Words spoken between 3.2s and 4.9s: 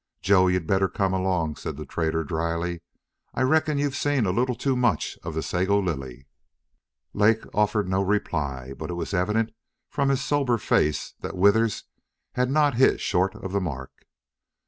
"I reckon you've seen a little too